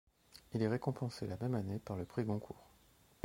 Il 0.55 0.63
est 0.63 0.67
récompensé 0.67 1.27
la 1.27 1.37
même 1.37 1.53
année 1.53 1.77
par 1.77 1.95
le 1.95 2.05
prix 2.05 2.23
Goncourt. 2.23 2.67